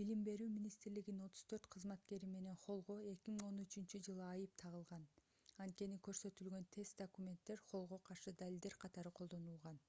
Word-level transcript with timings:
билим 0.00 0.20
берүү 0.26 0.46
министрлигинин 0.56 1.24
34 1.38 1.66
кызматкери 1.76 2.28
менен 2.34 2.60
холлго 2.66 2.96
2013-жылы 3.14 4.24
айып 4.28 4.54
тагылган 4.64 5.08
анткени 5.66 5.98
көрсөтүлгөн 6.12 6.70
тест 6.80 6.96
документтер 7.04 7.66
холлго 7.72 8.02
каршы 8.12 8.38
далилдер 8.46 8.78
катары 8.86 9.14
колдонулган 9.22 9.86